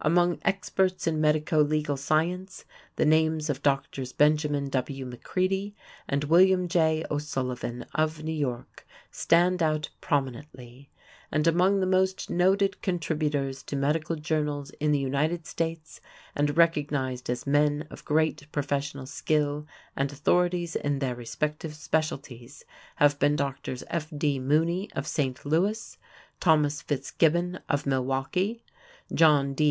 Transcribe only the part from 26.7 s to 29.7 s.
Fitzgibbon of Milwaukee; John D.